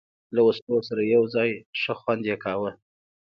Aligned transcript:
له 0.35 0.41
وسلو 0.47 0.77
سره 0.89 1.01
یو 1.15 1.23
ځای، 1.35 1.49
ښه 1.81 1.93
خوند 1.99 2.23
یې 2.29 2.35
کاوه. 2.43 2.71